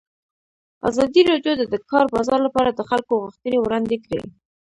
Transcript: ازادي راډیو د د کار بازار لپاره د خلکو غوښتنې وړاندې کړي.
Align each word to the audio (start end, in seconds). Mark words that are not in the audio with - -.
ازادي 0.89 1.21
راډیو 1.31 1.53
د 1.57 1.63
د 1.73 1.75
کار 1.91 2.05
بازار 2.15 2.39
لپاره 2.47 2.69
د 2.73 2.81
خلکو 2.89 3.13
غوښتنې 3.23 3.57
وړاندې 3.61 3.95
کړي. 4.05 4.21